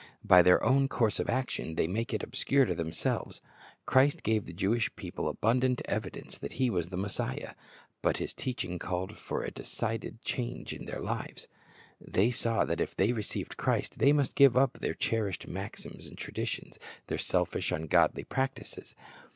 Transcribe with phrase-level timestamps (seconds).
[0.23, 3.39] By their own course of action they make it obscure to themselves.
[3.85, 7.53] Christ gave the Jewish people abundant evidence that He was the Messiah;
[8.01, 11.47] but His teaching called for a decided change in their lives.
[11.99, 16.17] They saw that if they received Christ, they must give up their cherished maxims and
[16.17, 18.95] traditions, their selfish, ungodly practises.